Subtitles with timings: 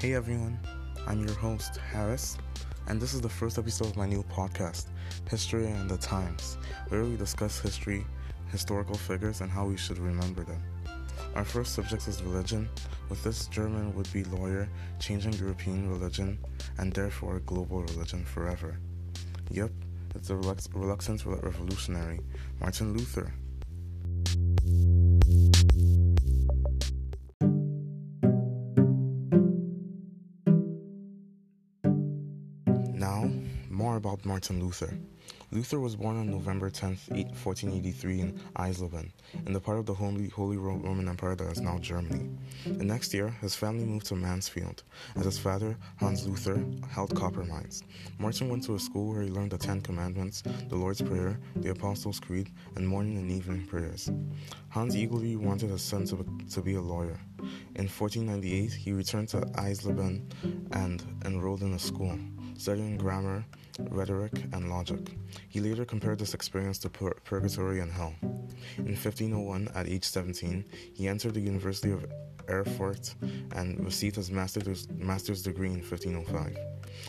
[0.00, 0.58] Hey everyone,
[1.06, 2.38] I'm your host, Harris,
[2.86, 4.86] and this is the first episode of my new podcast,
[5.28, 6.56] History and the Times,
[6.88, 8.06] where we discuss history,
[8.50, 10.62] historical figures, and how we should remember them.
[11.34, 12.66] Our first subject is religion.
[13.10, 16.38] With this, German would be lawyer, changing European religion,
[16.78, 18.78] and therefore global religion forever.
[19.50, 19.70] Yep,
[20.14, 22.20] it's a reluctant revolutionary,
[22.58, 23.34] Martin Luther.
[33.00, 33.30] Now,
[33.70, 34.92] more about Martin Luther.
[35.52, 39.10] Luther was born on November 10, 1483, in Eisleben,
[39.46, 42.28] in the part of the Holy, Holy Roman Empire that is now Germany.
[42.66, 44.82] The next year, his family moved to Mansfield,
[45.16, 47.82] as his father, Hans Luther, held copper mines.
[48.18, 51.70] Martin went to a school where he learned the Ten Commandments, the Lord's Prayer, the
[51.70, 54.10] Apostles' Creed, and morning and evening prayers.
[54.68, 57.18] Hans eagerly wanted his son to, to be a lawyer.
[57.76, 60.30] In 1498, he returned to Eisleben
[60.72, 62.18] and enrolled in a school,
[62.60, 63.42] studying grammar,
[63.88, 65.16] rhetoric, and logic.
[65.48, 68.14] He later compared this experience to pur- purgatory and hell.
[68.76, 72.04] In 1501, at age 17, he entered the University of
[72.50, 73.14] Erfurt
[73.52, 76.56] and received his master's, master's degree in 1505.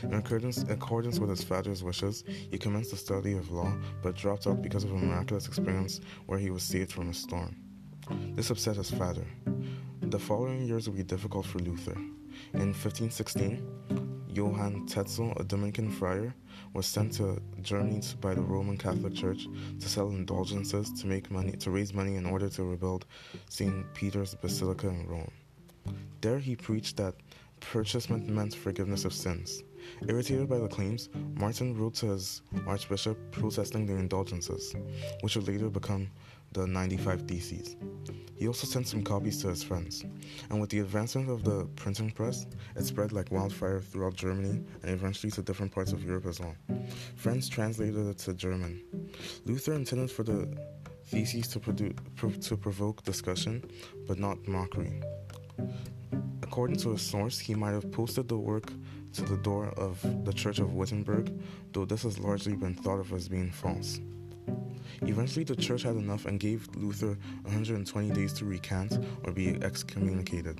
[0.03, 4.16] In accordance, in accordance with his father's wishes, he commenced the study of law but
[4.16, 7.57] dropped out because of a miraculous experience where he was saved from a storm.
[8.35, 9.25] This upset his father.
[10.02, 11.97] The following years would be difficult for Luther.
[12.53, 16.34] In 1516, Johann Tetzel, a Dominican friar,
[16.74, 19.48] was sent to Germany by the Roman Catholic Church
[19.80, 23.06] to sell indulgences to make money to raise money in order to rebuild
[23.50, 23.94] St.
[23.94, 25.32] Peter's Basilica in Rome.
[26.22, 27.16] There he preached that
[27.59, 29.64] purchasement meant forgiveness of sins.
[30.08, 34.76] Irritated by the claims, Martin wrote to his archbishop protesting the indulgences,
[35.22, 36.09] which would later become
[36.54, 37.76] the 95 Theses.
[38.42, 40.03] He also sent some copies to his friends,
[40.50, 44.92] and with the advancement of the printing press, it spread like wildfire throughout Germany and
[44.92, 46.56] eventually to different parts of Europe as well.
[47.18, 48.81] Friends translated it to German.
[49.46, 50.52] Luther intended for the
[51.06, 53.63] theses to, produ- to provoke discussion,
[54.07, 55.03] but not mockery.
[56.41, 58.73] According to a source, he might have posted the work
[59.13, 61.31] to the door of the Church of Wittenberg,
[61.73, 64.00] though this has largely been thought of as being false.
[65.03, 70.59] Eventually, the church had enough and gave Luther 120 days to recant or be excommunicated.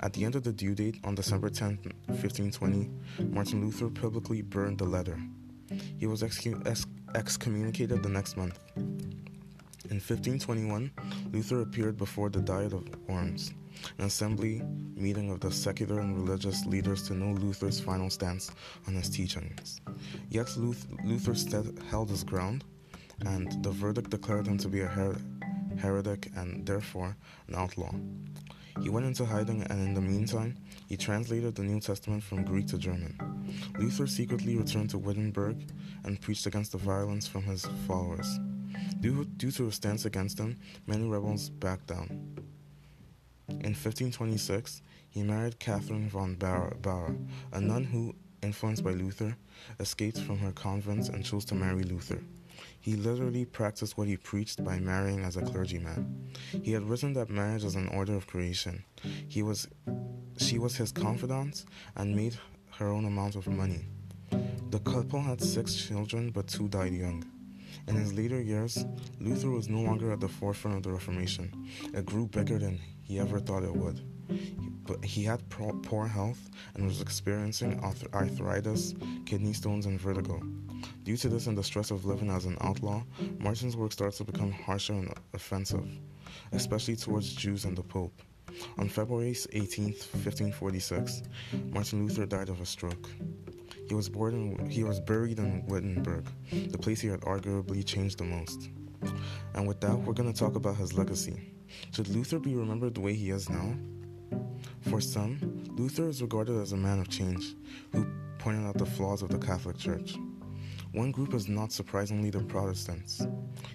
[0.00, 2.90] At the end of the due date, on December 10, 1520,
[3.30, 5.18] Martin Luther publicly burned the letter.
[5.98, 8.58] He was excommunicated the next month.
[9.90, 10.90] In 1521,
[11.32, 13.52] Luther appeared before the Diet of Worms,
[13.98, 14.62] an assembly
[14.94, 18.50] meeting of the secular and religious leaders to know Luther's final stance
[18.86, 19.80] on his teachings.
[20.30, 21.34] Yet Luther
[21.90, 22.64] held his ground
[23.26, 25.20] and the verdict declared him to be a her-
[25.78, 27.16] heretic and therefore
[27.48, 27.92] an outlaw.
[28.82, 30.56] He went into hiding, and in the meantime,
[30.88, 33.16] he translated the New Testament from Greek to German.
[33.78, 35.68] Luther secretly returned to Wittenberg
[36.04, 38.40] and preached against the violence from his followers.
[39.00, 42.36] Due, due to his stance against them, many rebels backed down.
[43.48, 47.14] In 1526, he married Catherine von Bora,
[47.52, 48.14] a nun who,
[48.44, 49.36] influenced by Luther,
[49.80, 52.20] escaped from her convent and chose to marry Luther.
[52.80, 56.30] He literally practiced what he preached by marrying as a clergyman.
[56.62, 58.84] He had written that marriage is an order of creation.
[59.28, 59.66] He was,
[60.36, 61.64] she was his confidant
[61.96, 62.36] and made
[62.72, 63.86] her own amount of money.
[64.70, 67.24] The couple had six children, but two died young.
[67.86, 68.84] In his later years,
[69.20, 71.68] Luther was no longer at the forefront of the Reformation.
[71.92, 74.00] It grew bigger than he ever thought it would.
[74.86, 77.80] But he had poor health and was experiencing
[78.12, 80.42] arthritis, kidney stones, and vertigo.
[81.04, 83.02] Due to this and the stress of living as an outlaw,
[83.38, 85.88] Martin's work starts to become harsher and offensive,
[86.52, 88.20] especially towards Jews and the Pope.
[88.78, 91.22] On February 18, 1546,
[91.70, 93.08] Martin Luther died of a stroke.
[93.88, 98.18] He was, born in, he was buried in Wittenberg, the place he had arguably changed
[98.18, 98.70] the most.
[99.54, 101.52] And with that, we're going to talk about his legacy.
[101.92, 103.74] Should Luther be remembered the way he is now?
[104.94, 107.56] For some, Luther is regarded as a man of change
[107.90, 108.06] who
[108.38, 110.14] pointed out the flaws of the Catholic Church.
[110.92, 113.26] One group is not surprisingly the Protestants.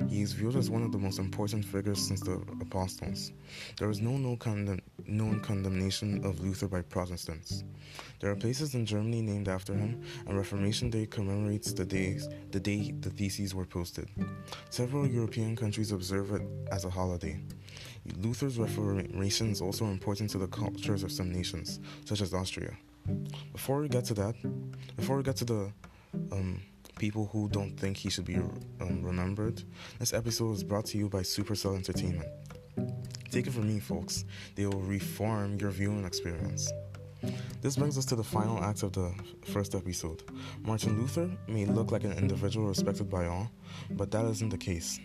[0.07, 3.33] He is viewed as one of the most important figures since the Apostles.
[3.77, 4.38] There is no, no
[5.07, 7.65] known condemnation of Luther by Protestants.
[8.22, 12.62] There are places in Germany named after him, and Reformation Day commemorates the, days, the
[12.62, 14.07] day the theses were posted.
[14.69, 17.42] Several European countries observe it as a holiday.
[18.18, 22.78] Luther's Reformation is also important to the cultures of some nations, such as Austria.
[23.51, 24.36] Before we get to that,
[24.96, 25.72] before we get to the
[26.31, 26.62] um,
[27.00, 29.63] people who don't think he should be um, remembered.
[30.00, 32.30] This episode is brought to you by Supercell Entertainment.
[33.31, 34.25] Take it from me, folks,
[34.56, 36.72] they will reform your viewing experience.
[37.62, 39.13] This brings us to the final act of the
[39.46, 40.24] first episode.
[40.62, 43.51] Martin Luther may look like an individual respected by all,
[43.92, 45.00] but that isn't the case.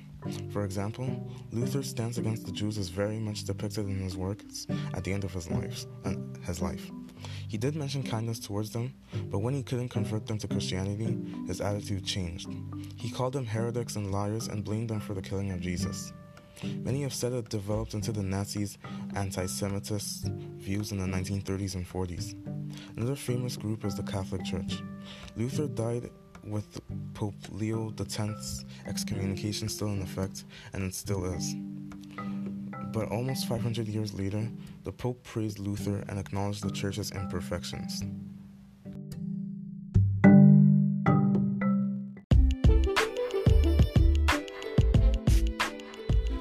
[0.52, 5.04] For example, Luther's stance against the Jews is very much depicted in his works at
[5.04, 5.84] the end of his life.
[6.04, 6.90] Uh, his life.
[7.48, 8.94] He did mention kindness towards them,
[9.30, 11.16] but when he couldn't convert them to Christianity,
[11.46, 12.48] his attitude changed.
[12.96, 16.12] He called them heretics and liars and blamed them for the killing of Jesus.
[16.62, 18.78] Many have said it developed into the Nazis'
[19.14, 22.34] anti Semitist views in the 1930s and 40s.
[22.96, 24.82] Another famous group is the Catholic Church.
[25.36, 26.10] Luther died
[26.44, 26.80] with
[27.24, 30.44] Pope Leo X's excommunication still in effect,
[30.74, 31.54] and it still is.
[32.92, 34.46] But almost 500 years later,
[34.82, 38.02] the Pope praised Luther and acknowledged the Church's imperfections.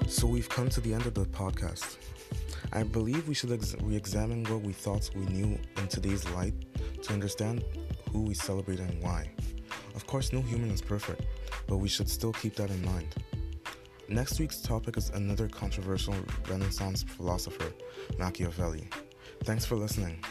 [0.10, 1.96] So we've come to the end of the podcast.
[2.74, 6.56] I believe we should ex- re examine what we thought we knew in today's light
[7.04, 7.64] to understand
[8.12, 9.30] who we celebrate and why.
[9.96, 11.22] Of course, no human is perfect,
[11.68, 13.16] but we should still keep that in mind.
[14.10, 16.16] Next week's topic is another controversial
[16.50, 17.74] Renaissance philosopher,
[18.18, 18.90] Machiavelli.
[19.44, 20.24] Thanks for listening.